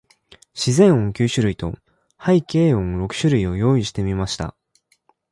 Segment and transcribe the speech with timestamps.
[0.55, 1.77] 自然音九種類と、
[2.19, 4.55] 背景音六種類を用意してみました。